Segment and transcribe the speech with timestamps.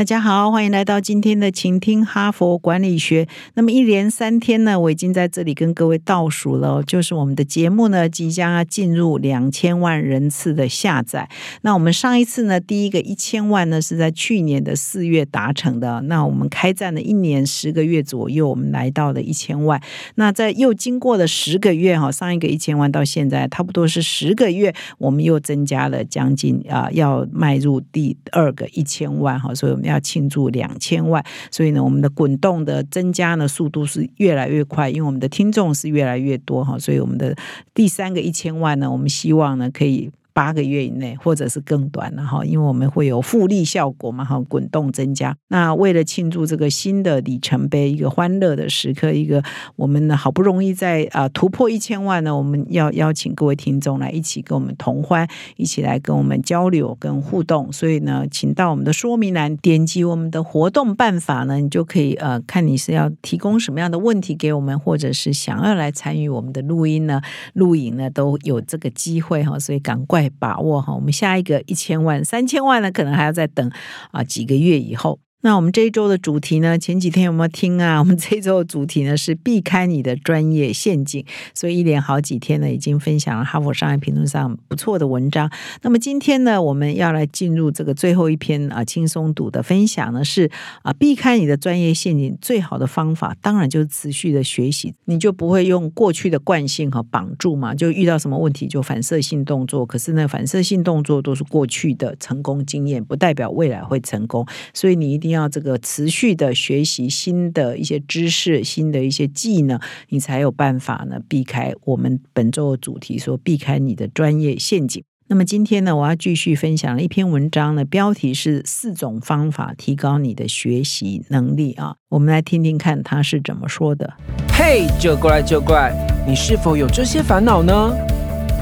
[0.00, 3.28] 大家好，欢迎来到今天的倾听哈佛管理学。
[3.52, 11.28] 那么一连三天呢，我已经在这里跟各位倒数了，就是我们的节目呢即将要进入两千万人次的下载。
[11.60, 16.00] 那我们上一次呢，第一个一千万呢是在去年的四月达成的。
[16.06, 19.78] 那我们开战了一年十个月左右，我们来到了一千万。
[20.14, 29.89] 那在又经过了十个月哈，上一个一千万到现在差不多是十个月，我们又增加了将近啊，要迈入第二个一千万哈，所以我们。
[29.90, 37.36] 要庆祝两千万，所以呢，我们的滚动的增加呢速度是越来越快，因为我们的听众是越来越多哈，所以我们的
[37.74, 40.10] 第三个一千万呢，我们希望呢可以。
[40.32, 45.36] 八个月以内，或者是更短了哈，因为我们会有复利效果嘛哈，滚动增加。
[45.48, 49.42] 那为了庆祝这个新的里程碑，一个欢乐的时刻，一个
[49.76, 57.72] 我们呢好不容易在啊突破一千万呢，我们要邀请各位听众来一起跟我们同欢，一起来跟我们交流跟互动。
[57.72, 67.20] 所以呢，请到我们的说明栏点击我们的活动办法呢，你就可以呃看你是要提供什么样的问题给我们，或者是想要来参与我们的录音呢、
[67.54, 69.58] 录影呢，都有这个机会哈。
[69.58, 70.19] 所以赶快。
[70.28, 73.70] 把握哈，我们下一个一千万、三千万呢，可能还要再等
[74.10, 75.18] 啊几个月以后。
[75.42, 76.78] 那我们这一周的主题呢？
[76.78, 77.98] 前几天有没有听啊？
[77.98, 81.24] 我们这一周的主题呢是避开你的专业陷阱。
[81.54, 85.50] 所以一连好几天呢，已经分享了哈佛商业评论上不错的文章。
[85.80, 90.50] 那么今天呢，我们要来进入这个最后一篇啊轻松读的分享呢，是
[90.82, 99.86] 啊避开你的专业陷阱最好的方法，当然就是持续的学习，你就不会用过去的惯性和绑住嘛，就遇到什么问题就反射性动作。
[99.86, 104.46] 可是呢，反射性动作都是过去的成功经验，不代表未来会成功。
[104.74, 105.29] 所以你一定。
[105.30, 109.80] 要这个持续的学习新的一些知识、新的一些技能，
[110.10, 115.02] 你才有办法呢避开我们本周的主题，说避开你的专业陷阱。
[115.28, 121.94] 那么今天呢，我要继续分享一篇文章呢，标题是四种方法提高你的学习能力啊。
[122.08, 124.12] 我们来听听看他是怎么说的。
[124.52, 125.94] 嘿，就过来就过来，
[126.26, 127.94] 你是否有这些烦恼呢？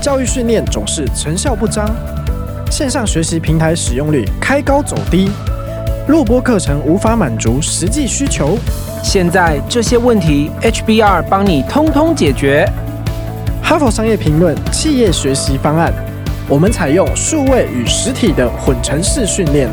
[0.03, 1.91] 教育训练总是成效不彰，
[2.71, 5.31] 线上学习平台使用率开高走低。
[6.09, 8.57] 录播课程无法满足实际需求，
[9.05, 12.67] 现在这些问题 HBR 帮你通通解决。
[13.63, 15.93] 哈佛商业评论企业学习方案，
[16.49, 19.69] 我们采用数位与实体的混成式训练，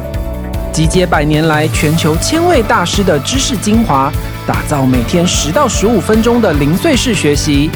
[0.73, 4.11] 集结百年来全球千位大师的知识精华，
[4.45, 7.71] 打造每天十到十五分钟的零碎式学习，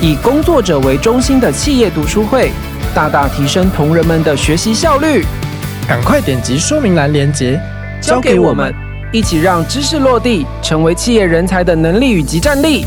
[0.00, 2.50] 以工作者为中心的企业读书会，
[2.94, 5.22] 大大提升同仁们的学习效率。
[5.86, 7.60] 赶快点击说明栏链接。
[8.00, 8.74] 交给我们，
[9.12, 12.84] 一起让知识落地，成为企业人才的能力与及战力。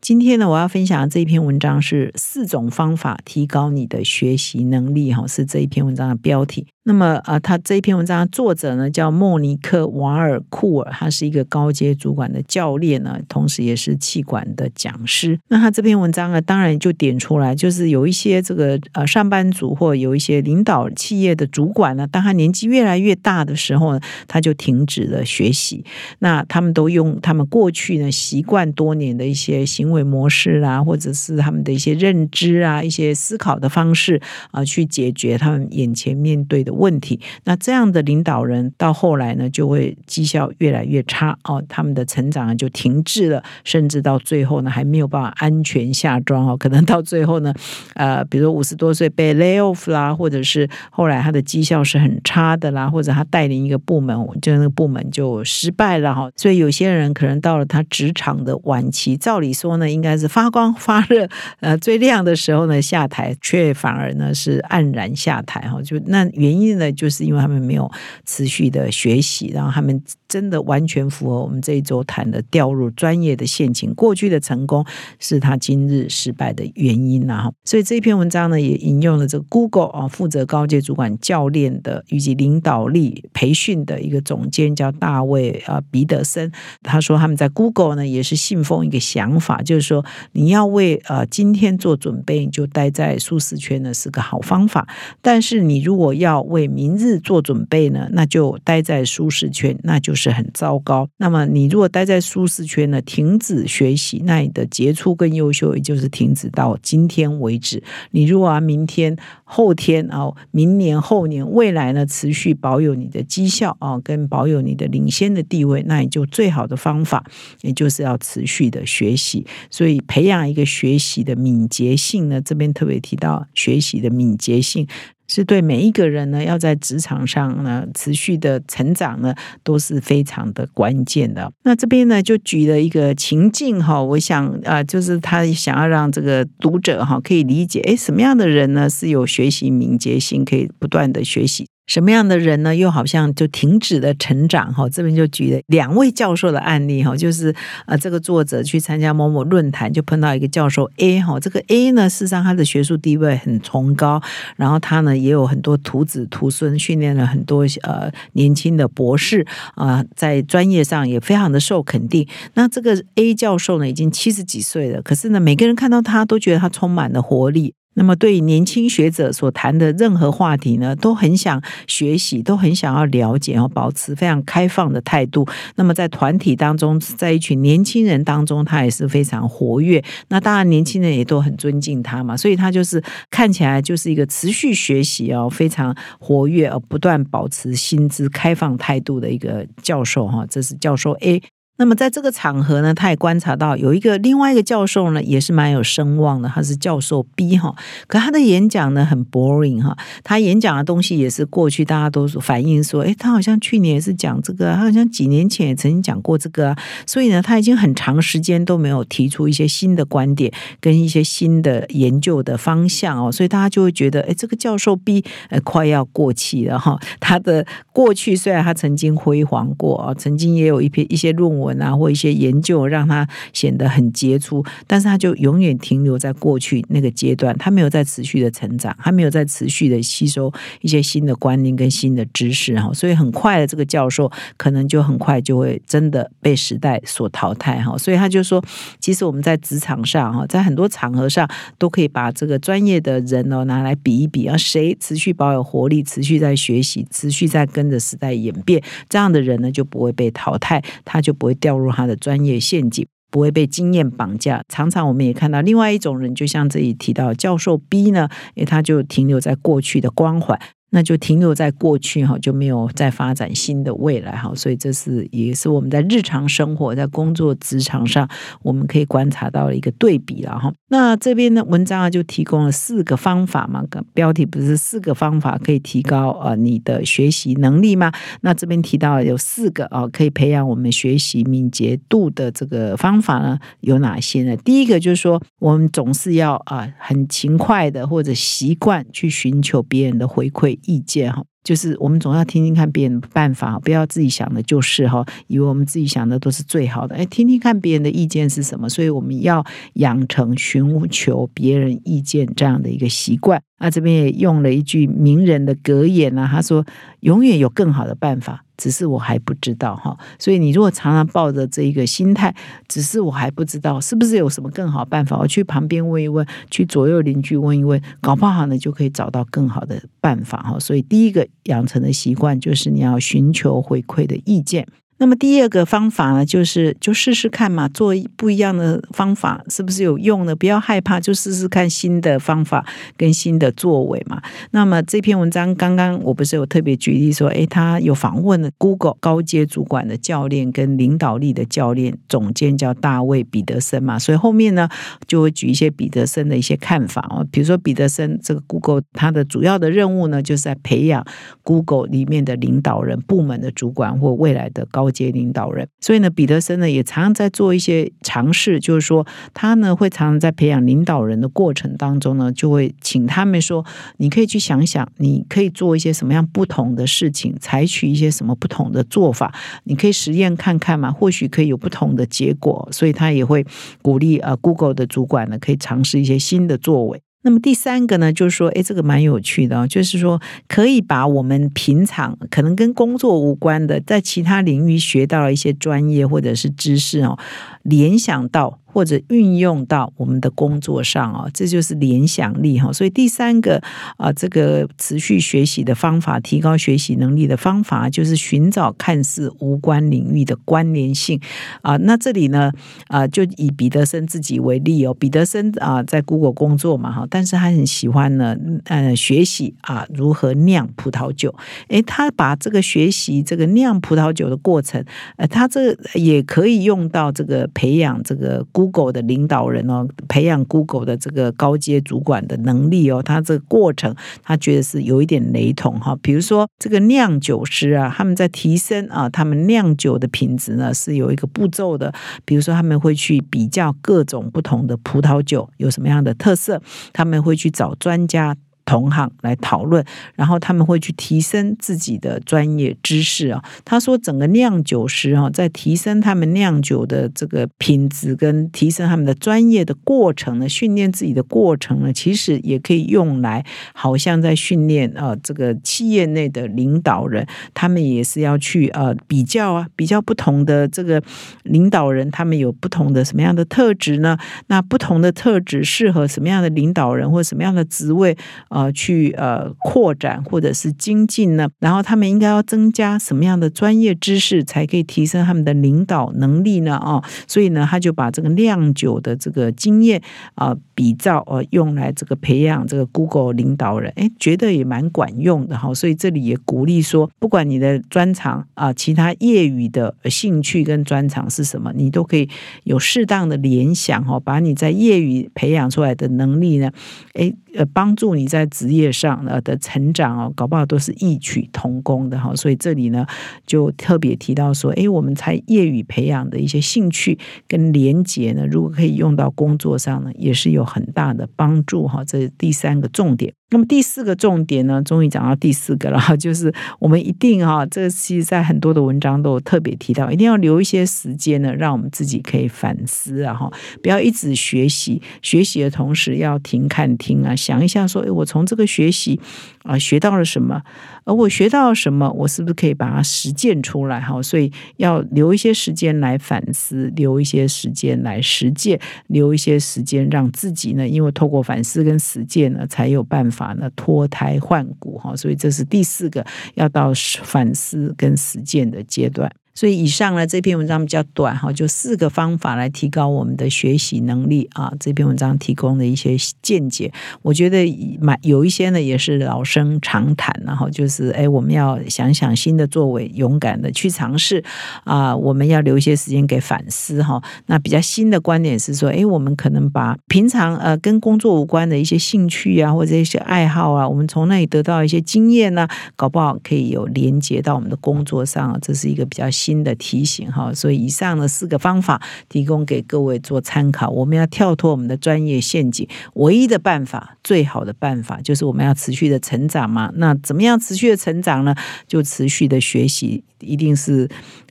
[0.00, 6.66] 今天呢，我要分享的这一篇文章是四种方法提高你的学习能力，哈，是这一篇文章的标题。
[6.84, 15.38] 那么啊，他这一篇文章的作者呢叫莫尼克瓦尔库尔，他是一个高阶主管的教练呢，同时也是气管的讲师。
[15.46, 25.84] 那他这篇文章呢，当然就点出来，就是有一些这个呃上班族或有一些领导企业的主管呢，当他年纪越来越大的时候呢，他就停止了学习。
[26.18, 34.20] 那他们都用他们过去呢习惯多年的一些行为模式啊，或者是他们的一些认知啊、一些思考的方式
[34.50, 36.71] 啊，去解决他们眼前面对的。
[36.72, 47.52] 问题，那这样的领导人到后来呢，就会绩效越来越差哦，他们的成长就停滞了，甚至到最后呢，还没有办法安全下庄哦，可能到最后呢，
[47.94, 61.28] 呃，比如五十多岁被 lay off 啦，或者是后来他的绩效是很差的啦，或者他带领一个部门，就那个部门就失败了哈，所以有些人可能到了他职场的晚期，照理说呢，应该是发光发热，
[61.60, 66.61] 呃，最亮的时候呢下台，却反而呢是黯然下台哈，就那原因。
[66.62, 67.90] 因呢，就是因为他们没有
[68.24, 73.92] 持续的学习，然后他们真的完全符合我们这一周谈的掉入专业的陷阱。
[73.94, 74.84] 过去的成功
[75.18, 77.50] 是他今日失败的原因啊！
[77.64, 86.50] 所以这篇文章呢，也引用了这个 Google 啊，负责高阶主管教练的以及领导力培训的一个总监叫大卫啊彼得森。
[86.82, 94.88] 他说他们在 Google 呢也是信奉一个想法，就是说你要为呃今天做准备，你就待在舒适圈呢是个好方法。
[95.20, 101.08] 但是你如果要为明日做准备呢，那就待在舒适圈，那就是很糟糕。
[101.16, 107.82] 那么你如果待在舒适圈呢，停止学习，那你的杰出跟优秀也就是停止到今天为止。
[108.12, 117.24] 你如果啊，明天、后天啊，明年、后年、未来呢，持续保有你的绩效啊，跟保有你的领先的地位，那你就最好的方法，
[117.62, 119.46] 也就是要持续的学习。
[119.70, 124.86] 所以培养一个学习的敏捷性呢，这边特别提到学习的敏捷性。
[125.28, 131.50] 是对每一个人呢，要在职场上呢持续的成长呢，都是非常的关键的。
[131.64, 141.66] 那这边呢，就举了一个情境哈，我想啊，就是他想要让这个读者哈可以理解，哎，什么样的人呢是有学习敏捷性，可以不断的学习。
[141.92, 142.74] 什么样的人呢？
[142.74, 144.88] 又好像就停止了成长哈。
[144.88, 147.54] 这边就举了两位教授的案例哈，就是
[147.84, 151.38] 呃，这个作者去参加某某论坛，就碰到一个教授 A 哈。
[151.38, 154.22] 这个 A 呢，事实上他的学术地位很崇高，
[154.56, 162.26] 然后他呢也有很多徒子徒孙，训练了很多呃年轻的博士啊，在专业上也非常的受肯定。
[162.54, 167.74] 那这个 A 教授呢，已经七十几岁了，可是呢，每个人看到他都觉得他充满了活力。
[167.94, 175.46] 那么，对年轻学者所谈的任何话题呢，都很想学习，都很想要了解，然保持非常开放的态度。
[175.76, 180.02] 那么，在团体当中，在一群年轻人当中，他也是非常活跃。
[180.28, 190.46] 那当然，年轻人也都很尊敬他嘛，所以他就是看起来就是一个持续学习哦，非常活跃而不断保持薪资开放态度的一个教授哈。
[190.48, 191.42] 这是教授 A。
[191.78, 197.74] 那么在这个场合呢，他也观察到有一个另外一个教授呢，也是蛮有声望的，他是教授 B 哈。
[198.06, 217.00] 可他的演讲呢很 boring 哈，他演讲的东西也是过去大家都反映说，哎，他好像去年也是讲这个，他好像几年前也曾经讲过这个，啊所以呢，他已经很长时间都没有提出一些新的观点跟一些新的研究的方向哦，所以大家就会觉得，哎，这个教授 B 呃快要过气了哈。
[217.18, 221.61] 他的过去虽然他曾经辉煌过啊，曾经也有一篇一些论文。
[221.62, 238.62] 文啊，或一些研究让他显得很杰出，但是他就永远停留在过去那个阶段，他没有在持续的成长，他没有在持续的吸收一些新的观念跟新的知识哈，所以很快的这个教授可能就很快就会真的被时代所淘汰哈，所以他就说，
[239.00, 241.48] 其实我们在职场上哈，在很多场合上
[241.78, 251.51] 都可以把这个专业的人哦拿来比一比啊，谁持续保有活力，持续在学习，持续在跟着时代演变，这样的人呢就不会被淘汰，他就不会。
[251.54, 254.62] 掉入他的专业陷阱，不会被经验绑架。
[254.68, 260.58] 常常我们也看到另外一种人，就像这里提到教授 B 呢，诶，他就停留在过去的光环。
[260.94, 268.28] 那就停留在过去哈，就没有再发展新的未来哈，所以这是也是我们在日常生活、在工作职场上，
[268.62, 270.70] 我们可以观察到的一个对比了哈。
[270.88, 278.12] 那这边的文章啊，就提供了四个方法嘛，标题不是四个方法可以提高啊你的学习能力吗？
[278.42, 284.54] 那这边提到有四个啊，可以培养我们学习敏捷度的这个方法呢，有哪些呢？
[284.58, 290.78] 第一个就是说，我们总是要啊很勤快的或者习惯去寻求别人的回馈。
[290.84, 297.16] 意见哈，就是我们总要听听看别人的办法，不要自己想的就是哈，以为我们自己想的都是最好的。
[297.16, 303.62] 哎，听听看别人的意见是什么，所以我们要养成寻求别人意见这样的一个习惯。
[303.82, 306.86] 那这边也用了一句名人的格言啊，他说
[307.20, 312.52] ：“永远有更好的办法。”只是我还不知道哈，所以你如果常常抱着这一个心态，
[312.88, 320.78] 只是我还不知道是不是有什么更好办法，我去旁边问一问，去左右邻居问一问，搞不好呢就可以找到更好的办法哈。
[320.80, 324.86] 所以第一个养成的习惯就是你要寻求回馈的意见。
[325.22, 330.56] 那么第二个方法呢，就是就试试看嘛，做不一样的方法是不是有用的？
[330.56, 332.84] 不要害怕，就试试看新的方法
[333.16, 334.42] 跟新的作为嘛。
[334.72, 344.88] 那么这篇文章刚刚我不是有特别举例说，诶，他有访问了 Google 高阶主管的教练跟领导力的教练总监叫大卫彼得森嘛，所以后面呢
[345.28, 351.24] 就会举一些彼得森的一些看法哦，比如说彼得森这个 Google 他的主要的任务呢，就是在培养
[351.62, 355.11] Google 里面的领导人、部门的主管或未来的高。
[355.12, 363.84] 接领导人，所以呢，彼得森呢也常常在做一些尝试，就是说他呢会常常在培养领导人的过程当中呢，就会请他们说，
[364.16, 369.54] 你可以去想想，你可以做一些什么样不同的事情，采取一些什么不同的做法，
[369.84, 372.88] 你可以实验看看嘛，或许可以有不同的结果。
[372.90, 373.64] 所以他也会
[374.00, 377.20] 鼓励呃，Google 的主管呢，可以尝试一些新的作为。
[377.42, 387.38] 那么第三个呢，就是说，哎，这个蛮有趣的，就是说，可以把我们平常可能跟工作无关的，在其他领域学到一些专业或者是知识哦，
[387.82, 388.78] 联想到。
[388.92, 392.92] 或者运用到我们的工作上哦，这就是联想力哈。
[392.92, 393.82] 所以第三个
[394.18, 401.40] 啊，这个持续学习的方法，提高学习能力的方法，就是寻找看似无关领域的关联性
[401.80, 401.96] 啊。
[401.96, 402.70] 那这里呢
[403.08, 405.14] 啊，就以彼得森自己为例哦。
[405.14, 411.54] 彼得森啊，在 Google 工作嘛哈，但是他很喜欢呢呃学习啊如何酿葡萄酒。
[411.88, 415.02] 诶，他把这个学习这个酿葡萄酒的过程，
[415.36, 418.64] 呃，他这也可以用到这个培养这个。
[418.72, 426.16] Google 的领导人哦，培养 Google 的这个高阶主管的能力哦，他这个过程他觉得是有一点雷同哈。
[426.22, 432.12] 比如说这个酿酒师啊，他们在提升啊，他们酿酒的品质呢是有一个步骤的。
[432.44, 436.80] 比如说他们会去比较各种不同的葡萄酒有什么样的特色，
[437.12, 438.56] 他们会去找专家。
[438.84, 443.62] 同行来讨论，然后他们会去提升自己的专业知识啊。
[443.84, 461.22] 他说，整个酿酒师哈，在提升他们酿酒的这个品质跟提升他们的专业的过程呢，训练自己的过程呢，其实也可以用来，好像在训练啊，这个企业内的领导人，他们也是要去呃比较啊，比较不同的这个
[461.62, 464.36] 领导人，他们有不同的什么样的特质呢？
[464.66, 468.36] 那不同的特质适合什么样的领导人或什么样的职位？
[468.82, 471.68] 呃，去呃扩展或者是精进呢？
[471.78, 476.96] 然后他们应该要增加什么样的专业知识，才可以提升他们的领导能力呢？
[476.96, 480.20] 啊，所以呢，他就把这个酿酒的这个经验
[480.56, 485.94] 啊，比照呃用来这个培养这个 Google 领导人，哎，觉得也蛮管用的哈。
[485.94, 492.48] 所以这里也鼓励说，不管你的专长啊，其他业余的兴趣跟专长是什么，你都可以
[492.82, 496.90] 有适当的联想哈，把你在业余培养出来的能力呢，
[497.34, 497.52] 哎。
[497.74, 502.54] 呃，帮助你在在职业上呃的成长哦，搞不好都是异曲同工的哈。
[502.54, 503.26] 所以这里呢，
[503.66, 512.24] 就特别提到说，哎，我们才业余培养的一些兴趣跟连结呢，如果可以用到工作上呢，也是有很大的帮助哈。
[512.24, 513.52] 这是第三个重点。
[513.72, 529.40] 那么第四个重点呢，终于讲到第四个了， 就是我们一定哈，这个其实在很多的文章都有特别提到，一定要留一些时间呢，让我们自己可以反思啊哈，不要一直学习，学习的同时要停看听啊，想一下说，哎，我从这个学习
[529.84, 530.82] 啊学到了什么。
[531.24, 534.20] 而我学到了什么，我是不是可以把它实践出来？
[534.20, 538.98] 哈，所以要留一些时间来反思，留一些时间来实践，
[539.28, 545.18] 留一些时间让自己呢，因为透过反思跟实践呢，才有办法那脱胎换骨。
[545.18, 549.50] 哈，所以这是第四个要到反思跟实践的阶段。
[549.74, 554.92] 所以以上呢这篇文章比较短哈，就四个方法来提高我们的学习能力啊。
[555.00, 557.10] 这篇文章提供的一些见解，
[557.40, 557.86] 我觉得
[558.20, 564.62] 蛮有一些呢也是老生常谈，然后就是哎，我们要想想新的作为，勇敢的去尝试
[565.04, 565.34] 啊。
[565.34, 567.42] 我们要留一些时间给反思哈。
[567.66, 579.50] 那比较新的观点是说，哎，我们可能把平常呃跟工作无关的一些兴趣啊，或者一些爱好啊，我们从那里得到一些经验呢，搞不好可以有连接到我们的工作上，这是一个比较。
[579.62, 584.08] 新的提醒哈，所以以上的四个方法提供给各位做参考。
[584.10, 590.10] 我们要跳脱我们的专业陷阱，唯一的办法，最好的办法就是我们要持续的成长嘛。
[590.16, 591.74] 那怎么样持续的成长呢？
[592.08, 594.28] 就持续的学习，一定是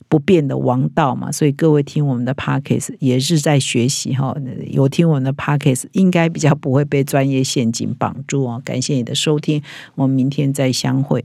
[0.08, 1.32] 不变的王道嘛。
[1.32, 4.36] 所以各位听我们的 p o c k e t 也是在学习哈。
[4.66, 8.60] 有听我们的 p o c k e t 应该比较不会被专业陷阱绑住哦。
[8.64, 9.62] 感谢你的收听，
[9.94, 11.24] 我们明天再相会。